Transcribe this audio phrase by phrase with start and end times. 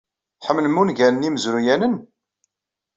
[0.39, 1.95] Tḥemmlem ungalen imezruyanen?